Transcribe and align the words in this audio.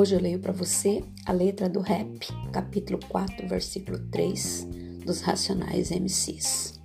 Hoje 0.00 0.14
eu 0.14 0.18
leio 0.18 0.38
para 0.38 0.50
você 0.50 1.04
a 1.26 1.32
letra 1.32 1.68
do 1.68 1.80
rap, 1.80 2.26
capítulo 2.50 2.98
4, 3.10 3.46
versículo 3.46 3.98
3 4.10 4.66
dos 5.04 5.20
Racionais 5.20 5.90
MCs. 5.90 6.80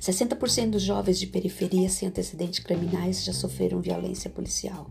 60% 0.00 0.70
dos 0.70 0.82
jovens 0.82 1.18
de 1.18 1.26
periferia 1.26 1.88
sem 1.88 2.06
antecedentes 2.06 2.60
criminais 2.60 3.24
já 3.24 3.32
sofreram 3.32 3.80
violência 3.80 4.30
policial. 4.30 4.88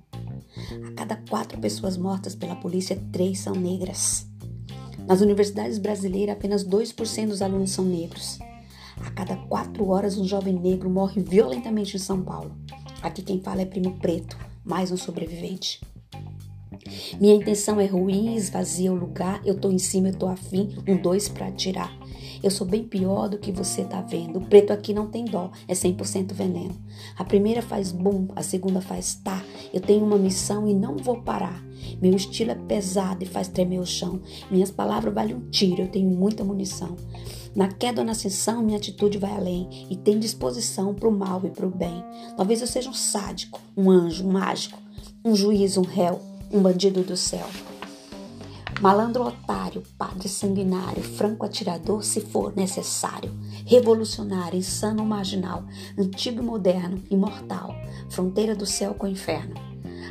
A 0.86 0.91
cada 0.91 1.16
quatro 1.16 1.57
pessoas 1.57 1.96
mortas 1.96 2.36
pela 2.36 2.57
polícia, 2.57 3.02
três 3.13 3.39
são 3.39 3.55
negras. 3.55 4.27
Nas 5.07 5.21
universidades 5.21 5.77
brasileiras, 5.77 6.36
apenas 6.36 6.68
2% 6.68 7.27
dos 7.29 7.41
alunos 7.41 7.71
são 7.71 7.86
negros. 7.86 8.39
A 8.97 9.09
cada 9.11 9.38
quatro 9.38 9.88
horas, 9.88 10.18
um 10.18 10.25
jovem 10.25 10.54
negro 10.54 10.89
morre 10.89 11.23
violentamente 11.23 11.95
em 11.95 12.00
São 12.00 12.22
Paulo. 12.22 12.54
Aqui 13.02 13.22
quem 13.22 13.40
fala 13.40 13.62
é 13.62 13.66
Primo 13.66 13.98
Preto, 14.00 14.38
mais 14.66 14.91
um 14.91 14.98
sobrevivente. 14.98 15.80
Minha 17.20 17.36
intenção 17.36 17.80
é 17.80 17.86
ruim, 17.86 18.36
esvazia 18.36 18.91
o 18.91 18.95
lugar, 18.95 19.41
eu 19.45 19.59
tô 19.59 19.72
em 19.72 19.80
cima, 19.80 20.09
eu 20.09 20.16
tô 20.16 20.27
afim, 20.27 20.76
um 20.88 20.95
dois 20.95 21.27
para 21.27 21.52
tirar. 21.52 21.91
Eu 22.44 22.52
sou 22.52 22.68
bem 22.68 22.84
pior 22.84 23.30
do 23.30 23.38
que 23.38 23.54
você 23.54 23.86
tá 23.86 24.02
vendo. 24.02 24.38
O 24.38 24.45
preto 24.45 24.73
aqui 24.73 24.94
não 24.94 25.08
tem 25.08 25.23
dó, 25.23 25.50
é 25.66 25.73
100% 25.73 26.34
veneno. 26.34 26.76
A 27.17 27.23
primeira 27.23 27.62
faz 27.62 27.94
bum, 27.94 28.28
a 28.36 28.44
segunda 28.44 28.81
faz 28.81 29.16
tá. 29.16 29.41
Eu 29.73 29.80
tenho 29.80 30.05
uma 30.05 30.17
missão 30.17 30.67
e 30.67 30.73
não 30.73 30.98
vou 30.98 31.22
parar. 31.22 31.64
Meu 32.02 32.14
estilo 32.14 32.52
é 32.52 32.55
pesado 32.55 33.23
e 33.23 33.28
faz 33.28 33.48
tremer 33.48 33.80
o 33.80 33.86
chão. 33.86 34.22
Minhas 34.52 34.72
palavras 34.72 35.14
valem 35.14 35.36
um 35.36 35.50
tiro, 35.50 35.84
eu 35.84 35.88
tenho 35.88 36.09
muita 36.09 36.44
munição. 36.44 36.98
Na 37.55 37.70
queda 37.70 38.02
ou 38.02 38.05
na 38.05 38.12
ascensão, 38.12 38.62
minha 38.62 38.78
atitude 38.78 39.17
vai 39.17 39.31
além 39.31 39.88
e 39.90 39.95
tem 39.95 40.20
disposição 40.20 40.94
para 40.94 41.08
o 41.08 41.12
mal 41.12 41.42
e 41.45 41.50
para 41.50 41.66
o 41.66 41.70
bem. 41.70 42.03
Talvez 42.36 42.59
eu 42.59 42.67
seja 42.67 42.90
um 42.90 42.94
sádico, 42.94 43.62
um 43.78 43.90
anjo, 43.90 44.28
um 44.28 44.31
mágico, 44.31 44.81
um 45.23 45.36
juiz, 45.36 45.78
um 45.78 45.84
réu 45.84 46.19
um 46.54 46.62
bandido 46.62 47.02
do 47.02 47.18
céu. 47.18 47.48
Malandro 48.80 49.23
otário, 49.23 49.82
padre 49.98 50.30
sanguinário, 50.30 51.02
franco 51.02 51.46
atirador 51.46 52.04
se 52.04 52.22
for 52.22 52.56
necessário, 52.56 53.34
revolucionário, 53.66 54.59
insano 54.59 55.04
marginal, 55.04 55.64
antigo 55.98 56.42
e 56.42 56.46
moderno, 56.46 57.02
imortal, 57.09 57.74
fronteira 58.09 58.56
do 58.56 58.66
céu 58.66 58.94
com 58.94 59.08
o 59.08 59.09
inferno. 59.09 59.56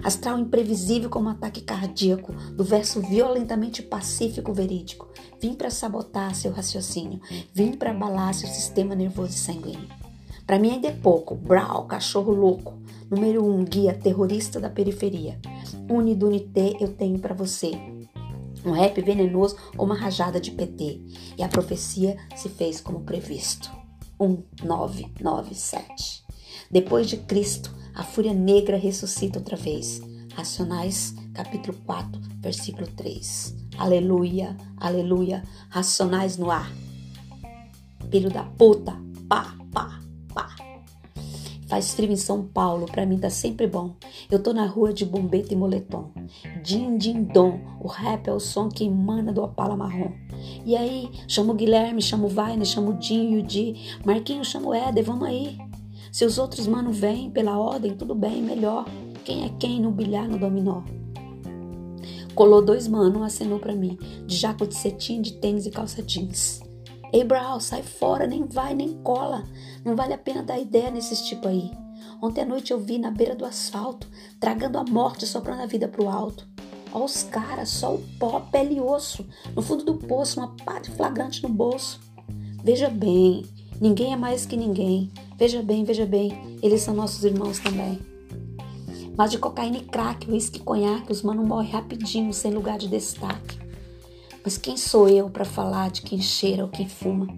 Astral 0.03 0.39
imprevisível 0.39 1.09
como 1.09 1.29
ataque 1.29 1.61
cardíaco, 1.61 2.33
do 2.33 2.65
verso 2.65 3.01
violentamente 3.01 3.83
pacífico 3.83 4.53
verídico. 4.53 5.09
Vim 5.41 5.55
para 5.55 5.71
sabotar 5.71 6.35
seu 6.35 6.51
raciocínio, 6.51 7.21
vim 7.55 7.73
para 7.73 7.91
abalar 7.91 8.35
seu 8.35 8.49
sistema 8.49 8.97
nervoso 8.97 9.35
e 9.35 9.39
sanguíneo. 9.39 10.02
Para 10.47 10.59
mim 10.59 10.73
ainda 10.73 10.89
é 10.89 10.93
pouco, 10.93 11.35
Brau, 11.35 11.87
cachorro 11.87 12.33
louco, 12.33 12.75
número 13.11 13.45
um, 13.45 13.65
guia 13.65 13.95
terrorista 13.95 14.61
da 14.61 14.69
periferia. 14.69 15.39
Unidunité 15.89 16.77
eu 16.81 16.89
tenho 16.89 17.19
para 17.19 17.35
você. 17.35 17.73
Um 18.65 18.73
rap 18.73 19.01
venenoso 19.01 19.57
ou 19.77 19.85
uma 19.85 19.97
rajada 19.97 20.41
de 20.41 20.51
PT. 20.51 21.01
E 21.37 21.43
a 21.43 21.49
profecia 21.49 22.17
se 22.37 22.49
fez 22.49 22.81
como 22.81 23.01
previsto. 23.01 23.71
1997. 24.19 26.25
Depois 26.71 27.09
de 27.09 27.17
Cristo, 27.17 27.75
a 27.95 28.05
fúria 28.05 28.33
negra 28.33 28.77
ressuscita 28.77 29.39
outra 29.39 29.57
vez. 29.57 30.01
Racionais, 30.35 31.15
capítulo 31.35 31.77
4, 31.85 32.21
versículo 32.41 32.87
3. 32.87 33.55
Aleluia, 33.77 34.57
aleluia. 34.77 35.43
Racionais 35.69 36.39
no 36.39 36.51
ar. 36.51 36.73
Filho 38.11 38.31
da 38.31 38.45
puta, 38.45 38.97
pá. 39.29 39.57
Faz 41.73 41.95
frio 41.95 42.13
em 42.13 42.17
São 42.17 42.45
Paulo, 42.45 42.85
para 42.85 43.07
mim 43.07 43.17
tá 43.17 43.31
sempre 43.31 43.67
bom. 43.67 43.95
Eu 44.31 44.43
tô 44.43 44.53
na 44.53 44.67
rua 44.67 44.93
de 44.93 45.07
bombeta 45.07 45.55
e 45.55 45.57
moletom. 45.57 46.11
Din, 46.63 46.99
din, 46.99 47.23
dom. 47.23 47.59
O 47.81 47.89
rap 47.89 48.29
é 48.29 48.33
o 48.35 48.39
som 48.39 48.69
que 48.69 48.85
emana 48.85 49.33
do 49.33 49.43
opala 49.43 49.75
marrom. 49.75 50.13
E 50.67 50.77
aí, 50.77 51.09
chamo 51.27 51.53
o 51.53 51.55
Guilherme, 51.55 52.03
chamo 52.03 52.27
o 52.27 52.29
Vainer, 52.29 52.67
chamo 52.67 52.91
o 52.91 52.99
Dinho 52.99 53.39
e 53.39 53.41
o 53.41 53.43
Di. 53.43 53.97
Marquinhos, 54.05 54.49
chamo 54.49 54.69
o 54.69 54.75
Éder, 54.75 55.03
vamos 55.03 55.27
aí. 55.27 55.57
Se 56.13 56.27
os 56.27 56.37
outros 56.37 56.67
mano 56.67 56.93
vêm 56.93 57.31
pela 57.31 57.59
ordem, 57.59 57.97
tudo 57.97 58.15
bem, 58.15 58.43
melhor. 58.43 58.85
Quem 59.25 59.47
é 59.47 59.49
quem 59.59 59.81
no 59.81 59.91
bilhar, 59.91 60.29
no 60.29 60.39
dominó? 60.39 60.83
Colou 62.35 62.63
dois 62.63 62.87
mano, 62.87 63.23
acenou 63.23 63.59
para 63.59 63.75
mim, 63.75 63.99
de 64.27 64.37
jaco 64.37 64.67
de 64.67 64.75
cetim, 64.75 65.23
de 65.23 65.33
tênis 65.39 65.65
e 65.65 65.71
calça 65.71 66.03
jeans. 66.03 66.61
Ei, 67.13 67.25
Brau, 67.25 67.61
sai 67.61 67.83
fora, 67.83 68.27
nem 68.27 68.47
vai, 68.47 68.75
nem 68.75 68.95
cola. 69.03 69.45
Não 69.85 69.95
vale 69.95 70.15
a 70.15 70.19
pena 70.19 70.43
dar 70.43 70.59
ideia 70.59 70.91
nesses 70.91 71.21
tipo 71.21 71.47
aí. 71.47 71.71
Ontem 72.23 72.41
à 72.41 72.47
noite 72.47 72.73
eu 72.73 72.81
vi 72.81 72.99
na 72.99 73.11
beira 73.11 73.35
do 73.35 73.45
asfalto, 73.45 74.09
tragando 74.41 74.79
a 74.79 74.85
morte, 74.85 75.27
soprando 75.27 75.61
a 75.61 75.67
vida 75.67 75.87
pro 75.87 76.09
alto. 76.09 76.49
Ó 76.91 77.05
os 77.05 77.23
caras, 77.25 77.69
só 77.69 77.95
o 77.95 78.03
pó, 78.19 78.41
pele 78.41 78.77
e 78.77 78.81
osso. 78.81 79.27
No 79.55 79.61
fundo 79.61 79.85
do 79.85 79.95
poço, 79.95 80.41
uma 80.41 80.57
pá 80.65 80.79
de 80.79 80.91
flagrante 80.91 81.43
no 81.43 81.51
bolso. 81.51 82.01
Veja 82.65 82.89
bem, 82.89 83.45
ninguém 83.79 84.15
é 84.15 84.17
mais 84.17 84.47
que 84.47 84.57
ninguém. 84.57 85.11
Veja 85.37 85.63
bem, 85.63 85.85
veja 85.85 86.07
bem, 86.07 86.59
eles 86.63 86.81
são 86.81 86.95
nossos 86.95 87.25
irmãos 87.25 87.59
também. 87.59 88.01
Mas 89.19 89.31
de 89.31 89.39
cocaína 89.39 89.77
e 89.77 89.83
crack, 89.83 90.31
uísque 90.31 90.61
e 90.61 90.63
conhaque, 90.63 91.13
os 91.13 91.23
mano 91.23 91.45
morrem 91.45 91.73
rapidinho, 91.73 92.33
sem 92.33 92.53
lugar 92.53 92.79
de 92.79 92.89
destaque. 92.89 93.62
Mas 94.45 94.59
quem 94.59 94.77
sou 94.77 95.09
eu 95.09 95.31
para 95.31 95.45
falar 95.45 95.91
de 95.91 96.03
quem 96.03 96.21
cheira 96.21 96.65
ou 96.65 96.69
quem 96.69 96.89
fuma? 96.89 97.29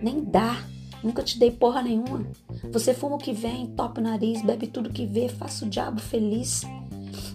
Nem 0.00 0.22
dá. 0.22 0.64
Nunca 1.02 1.22
te 1.22 1.38
dei 1.38 1.50
porra 1.50 1.82
nenhuma. 1.82 2.24
Você 2.72 2.94
fuma 2.94 3.16
o 3.16 3.18
que 3.18 3.32
vem, 3.32 3.66
topa 3.66 4.00
o 4.00 4.02
nariz, 4.02 4.42
bebe 4.42 4.68
tudo 4.68 4.92
que 4.92 5.06
vê, 5.06 5.28
faça 5.28 5.64
o 5.64 5.68
diabo 5.68 6.00
feliz. 6.00 6.62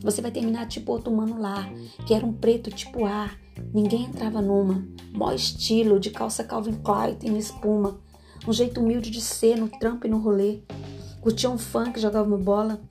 Você 0.01 0.21
vai 0.21 0.31
terminar 0.31 0.67
tipo 0.67 0.91
outro 0.93 1.13
mano 1.13 1.39
lá, 1.39 1.69
que 2.05 2.13
era 2.13 2.25
um 2.25 2.33
preto 2.33 2.71
tipo 2.71 3.05
A. 3.05 3.29
Ninguém 3.73 4.05
entrava 4.05 4.41
numa. 4.41 4.87
Mó 5.13 5.31
estilo, 5.33 5.99
de 5.99 6.09
calça 6.09 6.43
Calvin 6.43 6.75
Klein 6.75 7.17
e 7.21 7.37
espuma. 7.37 7.99
Um 8.47 8.53
jeito 8.53 8.79
humilde 8.79 9.11
de 9.11 9.21
ser 9.21 9.57
no 9.57 9.67
trampo 9.67 10.07
e 10.07 10.09
no 10.09 10.19
rolê. 10.19 10.61
Curtia 11.19 11.49
um 11.49 11.57
funk, 11.57 11.99
jogava 11.99 12.27
uma 12.27 12.37
bola. 12.37 12.81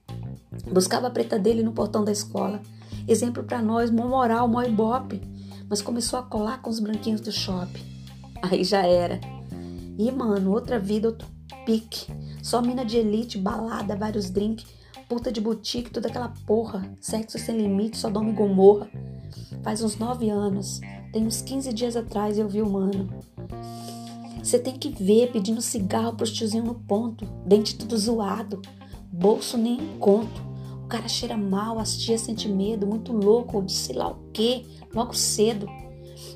Buscava 0.71 1.07
a 1.07 1.11
preta 1.11 1.39
dele 1.39 1.63
no 1.63 1.73
portão 1.73 2.05
da 2.05 2.13
escola. 2.13 2.61
Exemplo 3.09 3.43
para 3.43 3.63
nós, 3.63 3.91
mó 3.91 4.07
moral, 4.07 4.47
mó 4.47 4.63
ibope 4.63 5.21
mas 5.71 5.81
começou 5.81 6.19
a 6.19 6.23
colar 6.25 6.61
com 6.61 6.69
os 6.69 6.81
branquinhos 6.81 7.21
do 7.21 7.31
shopping. 7.31 7.81
Aí 8.43 8.65
já 8.65 8.85
era. 8.85 9.21
E, 9.97 10.11
mano, 10.11 10.51
outra 10.51 10.81
vida, 10.81 11.07
outro 11.07 11.29
pique. 11.65 12.13
Só 12.43 12.61
mina 12.61 12.85
de 12.85 12.97
elite, 12.97 13.39
balada, 13.39 13.95
vários 13.95 14.31
drinks, 14.31 14.67
puta 15.09 15.31
de 15.31 15.41
boutique, 15.41 15.91
toda 15.91 16.09
aquela 16.09 16.35
porra. 16.45 16.93
Sexo 17.01 17.39
sem 17.39 17.57
limite, 17.57 17.97
só 17.97 18.11
dome 18.11 18.33
gomorra. 18.33 18.91
Faz 19.63 19.81
uns 19.81 19.97
nove 19.97 20.29
anos. 20.29 20.81
Tem 21.13 21.25
uns 21.25 21.41
15 21.41 21.73
dias 21.73 21.97
atrás 21.97 22.37
eu 22.37 22.49
vi 22.49 22.61
o 22.61 22.69
mano. 22.69 23.09
Você 24.43 24.59
tem 24.59 24.77
que 24.77 24.89
ver 24.89 25.31
pedindo 25.31 25.61
cigarro 25.61 26.17
pros 26.17 26.33
tiozinhos 26.33 26.67
no 26.67 26.75
ponto, 26.75 27.27
dente 27.47 27.77
tudo 27.77 27.97
zoado, 27.97 28.61
bolso 29.13 29.57
nem 29.57 29.99
conto. 29.99 30.50
Cara 30.91 31.07
cheira 31.07 31.37
mal, 31.37 31.79
as 31.79 31.97
tias 31.97 32.23
sentem 32.23 32.53
medo, 32.53 32.85
muito 32.85 33.13
louco, 33.13 33.63
de 33.63 33.73
sei 33.73 33.95
lá 33.95 34.11
o 34.11 34.19
quê 34.33 34.67
logo 34.93 35.15
cedo. 35.15 35.69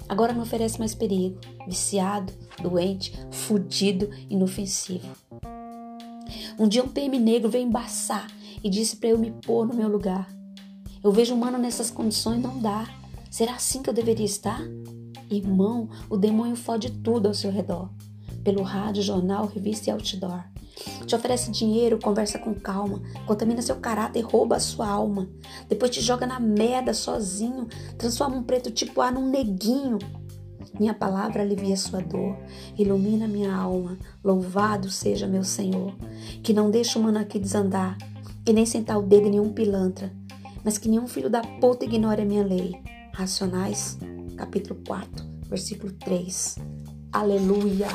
Agora 0.09 0.33
não 0.33 0.43
oferece 0.43 0.79
mais 0.79 0.95
perigo, 0.95 1.41
viciado, 1.67 2.33
doente, 2.63 3.13
fudido, 3.33 4.09
inofensivo. 4.31 5.09
Um 6.57 6.69
dia 6.69 6.85
um 6.85 6.89
PM 6.89 7.19
negro 7.19 7.51
veio 7.51 7.67
embaçar 7.67 8.31
e 8.63 8.71
disse 8.71 8.95
para 8.95 9.09
eu 9.09 9.19
me 9.19 9.33
pôr 9.33 9.67
no 9.67 9.75
meu 9.75 9.89
lugar. 9.89 10.33
Eu 11.03 11.11
vejo 11.11 11.35
um 11.35 11.39
mano 11.39 11.59
nessas 11.59 11.91
condições, 11.91 12.41
não 12.41 12.61
dá. 12.61 12.89
Será 13.29 13.57
assim 13.57 13.83
que 13.83 13.91
eu 13.91 13.95
deveria 13.95 14.25
estar? 14.25 14.63
Irmão, 15.29 15.89
o 16.09 16.17
demônio 16.17 16.55
fode 16.55 16.93
tudo 16.93 17.27
ao 17.27 17.35
seu 17.35 17.51
redor. 17.51 17.91
Pelo 18.45 18.63
rádio, 18.63 19.03
jornal, 19.03 19.47
revista 19.47 19.91
e 19.91 19.93
outdoor. 19.93 20.45
Te 21.07 21.15
oferece 21.15 21.51
dinheiro, 21.51 21.99
conversa 21.99 22.39
com 22.39 22.55
calma, 22.55 23.01
contamina 23.27 23.63
seu 23.63 23.77
caráter, 23.77 24.23
rouba 24.23 24.57
a 24.57 24.61
sua 24.61 24.89
alma. 24.89 25.29
Depois 25.69 25.91
te 25.91 26.01
joga 26.01 26.27
na 26.27 26.41
merda 26.41 26.93
sozinho, 26.93 27.69
transforma 27.97 28.37
um 28.37 28.43
preto 28.43 28.71
tipo 28.71 29.01
A 29.01 29.11
num 29.11 29.29
neguinho. 29.29 29.99
Minha 30.79 30.95
palavra 30.95 31.43
alivia 31.43 31.77
sua 31.77 32.01
dor, 32.01 32.37
ilumina 32.77 33.29
minha 33.29 33.55
alma. 33.55 33.97
Louvado 34.25 34.91
seja 34.91 35.27
meu 35.27 35.45
Senhor, 35.45 35.95
que 36.43 36.53
não 36.53 36.71
deixa 36.71 36.99
o 36.99 37.03
mano 37.03 37.19
aqui 37.19 37.39
desandar, 37.39 37.97
e 38.47 38.53
nem 38.53 38.67
sentar 38.67 38.99
o 38.99 39.03
dedo 39.03 39.29
em 39.29 39.31
nenhum 39.31 39.53
pilantra, 39.53 40.13
mas 40.65 40.77
que 40.77 40.89
nenhum 40.89 41.07
filho 41.07 41.31
da 41.31 41.41
puta 41.41 41.85
ignore 41.85 42.23
a 42.23 42.25
minha 42.25 42.45
lei. 42.45 42.75
Racionais, 43.13 43.97
capítulo 44.37 44.81
4, 44.87 45.25
versículo 45.49 45.93
3. 45.93 46.57
Aleluia! 47.13 47.89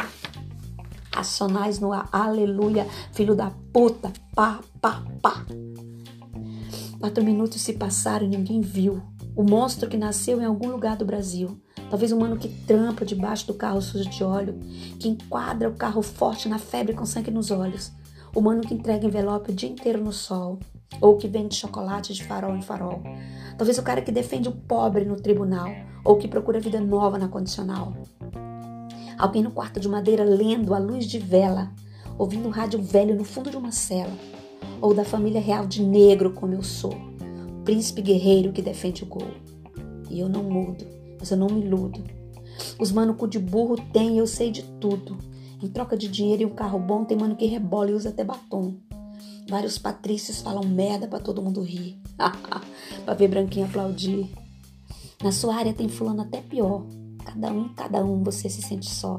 Racionais 1.19 1.80
no 1.80 1.92
aleluia, 2.12 2.88
filho 3.12 3.36
da 3.36 3.51
puta, 3.74 4.12
pá, 4.33 4.62
pá, 4.80 5.04
pá. 5.21 5.45
Quatro 6.98 7.24
minutos 7.24 7.62
se 7.62 7.74
passaram 7.74 8.25
e 8.25 8.30
ninguém 8.30 8.62
viu. 8.62 9.01
O 9.36 9.44
monstro 9.44 9.89
que 9.89 9.98
nasceu 9.98 10.42
em 10.42 10.45
algum 10.45 10.69
lugar 10.69 10.95
do 10.95 11.06
Brasil. 11.06 11.60
Talvez 11.89 12.12
um 12.12 12.19
mano 12.19 12.38
que 12.38 12.48
trampa 12.48 13.06
debaixo 13.06 13.48
do 13.48 13.54
carro 13.54 13.81
sujo 13.81 14.10
de 14.10 14.24
óleo, 14.24 14.60
que 15.00 15.10
enquadra 15.10 15.69
o 15.69 15.75
carro 15.75 16.01
forte 16.01 16.48
na 16.48 16.57
febre 16.57 16.94
com 16.94 17.06
sangue 17.06 17.31
nos 17.31 17.51
olhos. 17.51 17.92
O 18.33 18.42
mano 18.42 18.62
que 18.62 18.74
entrega 18.74 19.06
envelope 19.06 19.51
o 19.51 19.56
dia 19.56 19.69
inteiro 19.69 20.01
no 20.01 20.13
sol. 20.13 20.60
ou 21.01 21.18
que 21.18 21.27
vende 21.27 21.56
chocolate 21.56 22.13
de 22.13 22.24
farol 22.24 22.56
em 22.56 22.62
farol. 22.62 23.01
Talvez 23.57 23.77
o 23.77 23.83
cara 23.83 24.01
que 24.01 24.12
defende 24.12 24.50
o 24.50 24.51
pobre 24.51 25.06
no 25.06 25.15
tribunal, 25.15 25.69
ou 26.04 26.18
que 26.18 26.27
procura 26.27 26.60
vida 26.60 26.81
nova 26.81 27.18
na 27.18 27.27
condicional. 27.27 27.94
Alguém 29.19 29.44
no 29.44 29.51
quarto 29.51 29.81
de 29.81 29.89
madeira 29.89 30.24
lendo 30.24 30.74
à 30.74 30.80
luz 30.80 31.06
de 31.06 31.19
vela, 31.19 31.74
ouvindo 32.18 32.48
um 32.48 32.51
rádio 32.51 32.81
velho 32.81 33.13
no 33.13 33.25
fundo 33.25 33.51
de 33.51 33.57
uma 33.57 33.69
cela. 33.69 34.13
Ou 34.81 34.94
da 34.94 35.04
família 35.04 35.42
real 35.42 35.68
de 35.68 35.83
negro 35.83 36.31
como 36.31 36.54
eu 36.54 36.63
sou, 36.63 36.95
príncipe 37.66 38.01
guerreiro 38.01 38.54
que 38.54 38.62
defende 38.62 39.04
o 39.04 39.07
gol. 39.07 39.27
E 40.10 40.21
eu 40.21 40.30
não 40.30 40.42
mudo, 40.42 40.86
mas 41.19 41.30
eu 41.31 41.38
não 41.38 41.48
me 41.48 41.60
iludo. 41.60 42.01
Os 42.80 42.94
mano 42.94 43.13
cu 43.13 43.27
de 43.27 43.38
burro 43.38 43.75
tem, 43.92 44.18
eu 44.18 44.25
sei 44.25 44.51
de 44.51 44.63
tudo. 44.80 45.18
Em 45.62 45.68
troca 45.68 45.98
de 45.98 46.07
dinheiro 46.07 46.44
e 46.44 46.45
um 46.45 46.56
carro 46.56 46.80
bom, 46.80 47.04
tem 47.04 47.18
mano 47.18 47.36
que 47.36 47.45
rebola 47.45 47.92
e 47.92 47.95
usa 47.95 48.10
até 48.10 48.24
batom. 48.24 48.77
Vários 49.50 49.77
patrícios 49.77 50.39
falam 50.39 50.63
merda 50.63 51.10
para 51.10 51.19
todo 51.19 51.42
mundo 51.42 51.62
rir. 51.62 52.00
pra 53.04 53.13
ver 53.13 53.27
branquinho 53.27 53.65
aplaudir. 53.65 54.30
Na 55.22 55.33
sua 55.33 55.56
área 55.56 55.74
tem 55.74 55.89
fulano 55.89 56.22
até 56.22 56.39
pior. 56.39 56.86
Cada 57.24 57.51
um, 57.51 57.69
cada 57.69 58.04
um, 58.04 58.24
você 58.24 58.50
se 58.50 58.62
sente 58.62 58.89
só. 58.89 59.18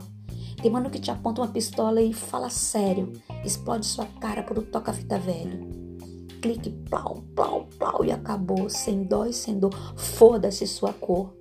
Tem 0.60 0.70
mano 0.70 0.90
que 0.90 0.98
te 0.98 1.10
aponta 1.10 1.40
uma 1.40 1.48
pistola 1.48 2.02
e 2.02 2.12
fala 2.12 2.50
sério. 2.50 3.12
Explode 3.44 3.86
sua 3.86 4.06
cara 4.20 4.42
por 4.42 4.58
um 4.58 4.62
toca-fita 4.62 5.18
velho. 5.18 5.68
Clique, 6.42 6.70
plau, 6.88 7.22
plau, 7.34 7.68
plau 7.78 8.04
e 8.04 8.10
acabou. 8.10 8.68
Sem 8.68 9.04
dó 9.04 9.24
e 9.24 9.32
sem 9.32 9.58
dor. 9.58 9.74
Foda-se 9.96 10.66
sua 10.66 10.92
cor. 10.92 11.34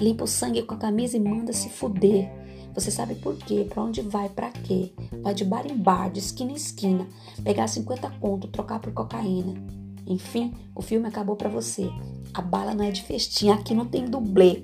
Limpa 0.00 0.24
o 0.24 0.26
sangue 0.26 0.62
com 0.62 0.74
a 0.74 0.78
camisa 0.78 1.16
e 1.16 1.20
manda 1.20 1.52
se 1.52 1.68
fuder. 1.68 2.30
Você 2.74 2.90
sabe 2.90 3.14
por 3.14 3.34
quê, 3.36 3.66
pra 3.68 3.82
onde 3.82 4.02
vai, 4.02 4.28
pra 4.28 4.50
quê. 4.50 4.92
Vai 5.22 5.32
de 5.32 5.44
bar 5.44 5.66
em 5.66 5.76
bar, 5.76 6.10
de 6.10 6.18
esquina 6.18 6.52
em 6.52 6.56
esquina, 6.56 7.06
pegar 7.42 7.68
50 7.68 8.10
conto, 8.20 8.48
trocar 8.48 8.80
por 8.80 8.92
cocaína. 8.92 9.54
Enfim, 10.06 10.52
o 10.74 10.82
filme 10.82 11.08
acabou 11.08 11.36
para 11.36 11.48
você. 11.48 11.88
A 12.34 12.42
bala 12.42 12.74
não 12.74 12.84
é 12.84 12.90
de 12.90 13.02
festinha, 13.02 13.54
aqui 13.54 13.74
não 13.74 13.86
tem 13.86 14.04
dublê. 14.04 14.62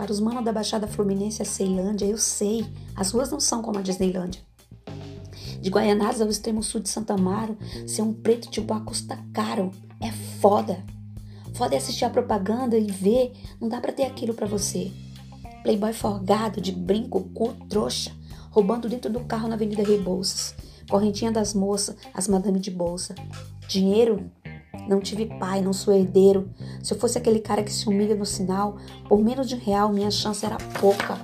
Para 0.00 0.12
os 0.12 0.18
manos 0.18 0.42
da 0.42 0.50
Baixada 0.50 0.86
Fluminense, 0.86 1.42
a 1.42 1.44
Ceilândia, 1.44 2.06
eu 2.06 2.16
sei, 2.16 2.66
as 2.96 3.10
ruas 3.10 3.30
não 3.30 3.38
são 3.38 3.60
como 3.60 3.78
a 3.78 3.82
Disneylândia. 3.82 4.40
De 5.60 5.68
Guaianazes 5.68 6.22
ao 6.22 6.30
extremo 6.30 6.62
sul 6.62 6.80
de 6.80 6.88
Santa 6.88 7.12
Amaro, 7.12 7.54
ser 7.86 8.00
um 8.00 8.14
preto 8.14 8.48
tipo 8.48 8.72
a 8.72 8.80
custa 8.80 9.18
caro. 9.30 9.70
É 10.00 10.10
foda. 10.40 10.82
Foda 11.52 11.74
é 11.74 11.76
assistir 11.76 12.06
a 12.06 12.10
propaganda 12.10 12.78
e 12.78 12.90
ver, 12.90 13.34
não 13.60 13.68
dá 13.68 13.78
para 13.78 13.92
ter 13.92 14.04
aquilo 14.04 14.32
para 14.32 14.46
você. 14.46 14.90
Playboy 15.62 15.92
forgado, 15.92 16.62
de 16.62 16.72
brinco, 16.72 17.20
cu, 17.34 17.52
trouxa, 17.68 18.10
roubando 18.50 18.88
dentro 18.88 19.12
do 19.12 19.20
carro 19.20 19.48
na 19.48 19.54
Avenida 19.54 19.82
Rebouças. 19.82 20.54
Correntinha 20.88 21.30
das 21.30 21.52
moças, 21.52 21.94
as 22.14 22.26
madame 22.26 22.58
de 22.58 22.70
bolsa. 22.70 23.14
Dinheiro? 23.68 24.30
Não 24.88 25.00
tive 25.00 25.26
pai, 25.26 25.60
não 25.60 25.72
sou 25.72 25.94
herdeiro. 25.94 26.50
Se 26.82 26.92
eu 26.94 26.98
fosse 26.98 27.18
aquele 27.18 27.40
cara 27.40 27.62
que 27.62 27.72
se 27.72 27.88
humilha 27.88 28.14
no 28.14 28.26
sinal, 28.26 28.76
por 29.08 29.18
menos 29.20 29.48
de 29.48 29.54
um 29.54 29.58
real 29.58 29.92
minha 29.92 30.10
chance 30.10 30.44
era 30.44 30.56
pouca. 30.80 31.18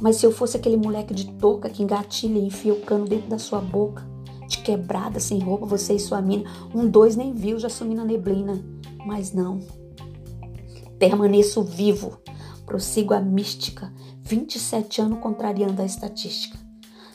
Mas 0.00 0.16
se 0.16 0.26
eu 0.26 0.32
fosse 0.32 0.56
aquele 0.56 0.76
moleque 0.76 1.14
de 1.14 1.32
touca 1.32 1.70
que 1.70 1.82
engatilha 1.82 2.38
e 2.38 2.46
enfia 2.46 2.74
o 2.74 2.80
cano 2.80 3.06
dentro 3.06 3.28
da 3.28 3.38
sua 3.38 3.60
boca, 3.60 4.06
de 4.46 4.58
quebrada, 4.58 5.18
sem 5.18 5.38
roupa, 5.38 5.66
você 5.66 5.94
e 5.94 6.00
sua 6.00 6.20
mina, 6.20 6.44
um 6.74 6.88
dois 6.88 7.16
nem 7.16 7.32
viu, 7.32 7.58
já 7.58 7.68
sumi 7.68 7.94
na 7.94 8.04
neblina. 8.04 8.62
Mas 9.06 9.32
não. 9.32 9.60
Permaneço 10.98 11.62
vivo, 11.62 12.18
prossigo 12.66 13.14
a 13.14 13.20
mística, 13.20 13.92
27 14.22 15.00
anos 15.00 15.20
contrariando 15.20 15.80
a 15.80 15.84
estatística. 15.84 16.63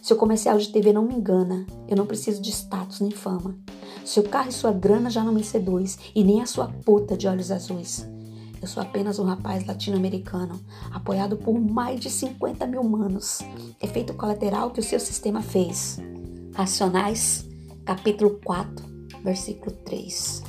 Seu 0.09 0.17
comercial 0.17 0.57
de 0.57 0.69
TV 0.69 0.91
não 0.91 1.05
me 1.05 1.13
engana, 1.13 1.67
eu 1.87 1.95
não 1.95 2.07
preciso 2.07 2.41
de 2.41 2.49
status 2.49 2.99
nem 2.99 3.11
fama. 3.11 3.55
Seu 4.03 4.23
carro 4.23 4.49
e 4.49 4.51
sua 4.51 4.71
grana 4.71 5.07
já 5.07 5.23
não 5.23 5.31
me 5.31 5.43
seduz, 5.43 5.99
e 6.15 6.23
nem 6.23 6.41
a 6.41 6.47
sua 6.47 6.67
puta 6.83 7.15
de 7.15 7.27
olhos 7.27 7.51
azuis. 7.51 8.09
Eu 8.59 8.67
sou 8.67 8.81
apenas 8.81 9.19
um 9.19 9.23
rapaz 9.23 9.67
latino-americano, 9.67 10.59
apoiado 10.91 11.37
por 11.37 11.53
mais 11.59 11.99
de 11.99 12.09
50 12.09 12.65
mil 12.65 12.83
manos. 12.83 13.41
Efeito 13.79 14.15
colateral 14.15 14.71
que 14.71 14.79
o 14.79 14.83
seu 14.83 14.99
sistema 14.99 15.43
fez. 15.43 15.99
Racionais, 16.55 17.45
capítulo 17.85 18.39
4, 18.43 18.83
versículo 19.23 19.71
3. 19.85 20.48